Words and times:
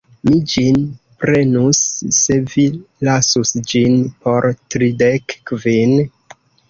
Mi 0.27 0.37
ĝin 0.51 0.77
prenus 1.23 1.81
se 2.19 2.37
vi 2.53 2.65
lasus 3.09 3.53
ĝin 3.73 4.01
por 4.25 4.49
tridek 4.77 5.37
kvin. 5.51 5.99